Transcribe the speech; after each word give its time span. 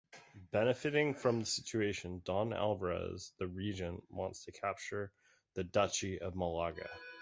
Benefiting 0.51 1.13
from 1.13 1.41
the 1.41 1.45
situation 1.45 2.23
Don 2.25 2.53
Alvarez 2.53 3.33
the 3.37 3.47
Regent 3.47 4.03
wants 4.09 4.43
to 4.45 4.51
capture 4.51 5.11
the 5.53 5.63
Duchy 5.63 6.19
of 6.19 6.35
Malaga... 6.35 6.89